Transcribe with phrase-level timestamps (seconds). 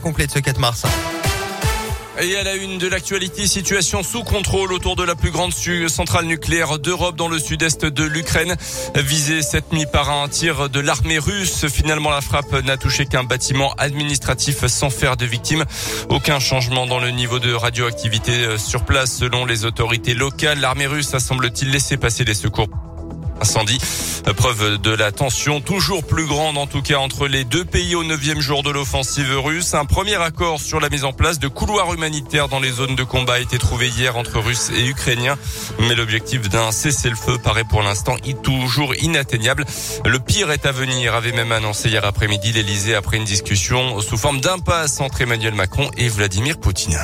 [0.00, 0.82] complet de ce 4 mars.
[2.20, 5.52] Et à la une de l'actualité, situation sous contrôle autour de la plus grande
[5.88, 8.54] centrale nucléaire d'Europe dans le sud-est de l'Ukraine,
[8.94, 11.66] visée cette nuit par un tir de l'armée russe.
[11.66, 15.64] Finalement, la frappe n'a touché qu'un bâtiment administratif sans faire de victimes.
[16.08, 20.60] Aucun changement dans le niveau de radioactivité sur place selon les autorités locales.
[20.60, 22.68] L'armée russe a semble-t-il laissé passer des secours
[23.40, 23.78] incendie.
[24.36, 28.04] Preuve de la tension toujours plus grande en tout cas entre les deux pays au
[28.04, 29.74] neuvième jour de l'offensive russe.
[29.74, 33.04] Un premier accord sur la mise en place de couloirs humanitaires dans les zones de
[33.04, 35.36] combat a été trouvé hier entre Russes et Ukrainiens.
[35.80, 39.64] Mais l'objectif d'un cessez-le-feu paraît pour l'instant toujours inatteignable.
[40.04, 44.16] Le pire est à venir, avait même annoncé hier après-midi l'Elysée après une discussion sous
[44.16, 46.98] forme d'impasse entre Emmanuel Macron et Vladimir Poutine.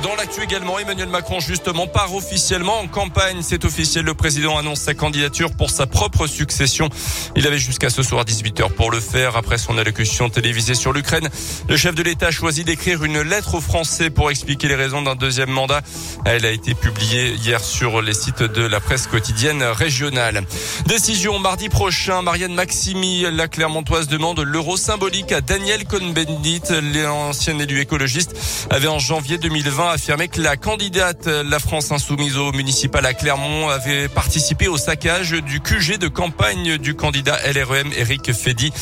[0.00, 3.40] Dans l'actu également, Emmanuel Macron justement part officiellement en campagne.
[3.42, 4.04] C'est officiel.
[4.06, 6.88] Le président annonce sa candidature pour sa propre succession.
[7.36, 9.36] Il avait jusqu'à ce soir 18h pour le faire.
[9.36, 11.28] Après son allocution télévisée sur l'Ukraine,
[11.68, 15.02] le chef de l'État a choisi d'écrire une lettre aux Français pour expliquer les raisons
[15.02, 15.82] d'un deuxième mandat.
[16.24, 20.42] Elle a été publiée hier sur les sites de la presse quotidienne régionale.
[20.86, 22.22] Décision mardi prochain.
[22.22, 26.62] Marianne Maximi, la Clermontoise, demande l'euro symbolique à Daniel Cohn-Bendit,
[26.94, 28.34] l'ancien élu écologiste,
[28.70, 33.14] avait en janvier 2020 a affirmé que la candidate La France Insoumise au municipal à
[33.14, 38.72] Clermont avait participé au saccage du QG de campagne du candidat LREM Eric Fedi.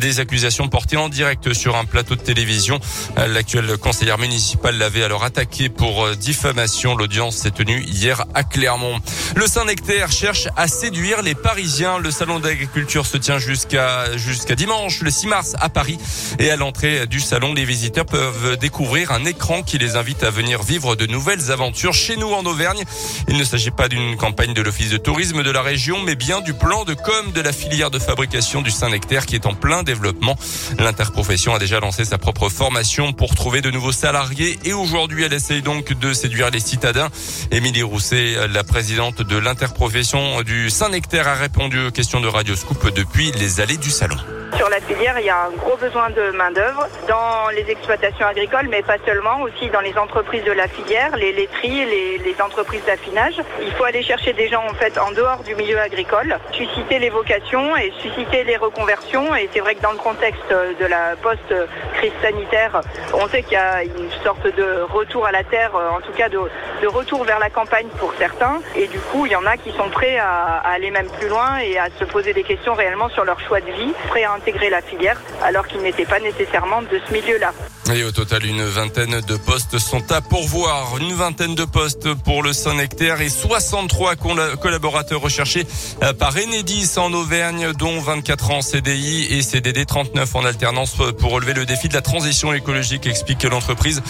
[0.00, 2.80] Des accusations portées en direct sur un plateau de télévision.
[3.16, 6.96] L'actuelle conseillère municipale l'avait alors attaqué pour diffamation.
[6.96, 9.00] L'audience s'est tenue hier à Clermont.
[9.34, 11.98] Le Saint-Nectaire cherche à séduire les Parisiens.
[11.98, 15.98] Le salon d'agriculture se tient jusqu'à jusqu'à dimanche, le 6 mars à Paris.
[16.38, 20.30] Et à l'entrée du salon, les visiteurs peuvent découvrir un écran qui les invite à
[20.30, 22.82] venir vivre de nouvelles aventures chez nous en Auvergne.
[23.28, 26.40] Il ne s'agit pas d'une campagne de l'Office de tourisme de la région, mais bien
[26.40, 29.82] du plan de com de la filière de fabrication du Saint-Nectaire qui est en plein
[29.82, 30.36] développement.
[30.78, 35.32] L'interprofession a déjà lancé sa propre formation pour trouver de nouveaux salariés et aujourd'hui elle
[35.32, 37.10] essaye donc de séduire les citadins.
[37.50, 42.92] Émilie Rousset, la présidente de l'interprofession du Saint-Nectaire, a répondu aux questions de Radio Scoop
[42.94, 44.16] depuis les allées du salon.
[44.56, 48.68] Sur la filière, il y a un gros besoin de main-d'œuvre dans les exploitations agricoles,
[48.70, 52.84] mais pas seulement, aussi dans les entreprises de la filière, les laiteries, les, les entreprises
[52.86, 53.34] d'affinage.
[53.60, 57.10] Il faut aller chercher des gens en fait en dehors du milieu agricole, susciter les
[57.10, 59.34] vocations et susciter les reconversions.
[59.36, 62.80] Et c'est vrai que dans le contexte de la post-crise sanitaire,
[63.14, 66.28] on sait qu'il y a une sorte de retour à la terre, en tout cas
[66.28, 66.38] de,
[66.86, 68.60] retour vers la campagne pour certains.
[68.76, 71.28] Et du coup, il y en a qui sont prêts à, à aller même plus
[71.28, 74.32] loin et à se poser des questions réellement sur leur choix de vie, prêts à
[74.32, 77.52] intégrer la filière alors qu'ils n'étaient pas nécessairement de ce milieu-là.
[77.90, 80.96] Et au total, une vingtaine de postes sont à pourvoir.
[80.98, 84.14] Une vingtaine de postes pour le Saint-Nectaire et 63
[84.60, 85.66] collaborateurs recherchés
[86.02, 90.94] euh, par Enedis en Auvergne, dont 24 ans en CDI et CDD 39 en alternance
[91.18, 94.00] pour relever le défi de la transition écologique, explique l'entreprise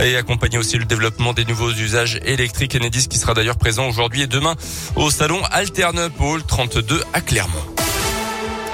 [0.00, 2.76] et accompagner aussi le développement des nouveaux usages électriques.
[2.76, 4.54] Enedis qui sera d'ailleurs présent aujourd'hui et demain
[4.94, 7.75] au salon Alternup Hall 32 à Clermont.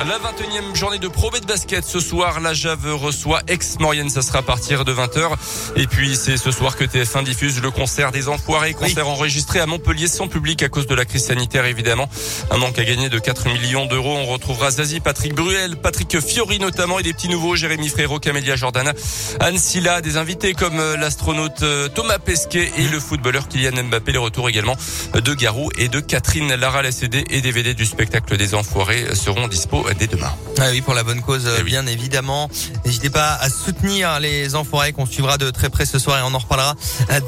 [0.05, 1.85] La 21e journée de Pro de basket.
[1.85, 4.11] Ce soir, la Jave reçoit Ex-Maurienne.
[4.11, 5.31] Ça sera à partir de 20h.
[5.77, 8.75] Et puis, c'est ce soir que TF1 diffuse le concert des Enfoirés.
[8.75, 12.09] Concert enregistré à Montpellier sans public à cause de la crise sanitaire, évidemment.
[12.51, 14.17] Un manque à gagner de 4 millions d'euros.
[14.17, 18.57] On retrouvera Zazie, Patrick Bruel, Patrick Fiori notamment et des petits nouveaux, Jérémy Frérot, Camélia
[18.57, 18.95] Jordana,
[19.39, 24.11] Anne Silla, des invités comme euh, l'astronaute euh, Thomas Pesquet et le footballeur Kylian Mbappé.
[24.11, 24.77] Les retours également
[25.15, 26.83] de Garou et de Catherine Lara.
[26.83, 30.33] La CD et DVD du spectacle des Enfoirés seront dispo dès demain.
[30.59, 32.49] Ah oui, pour la bonne cause, eh bien évidemment.
[32.85, 36.35] N'hésitez pas à soutenir les enfoirés qu'on suivra de très près ce soir et on
[36.35, 36.75] en reparlera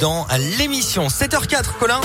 [0.00, 0.26] dans
[0.58, 1.08] l'émission.
[1.08, 2.00] 7h04, Colin.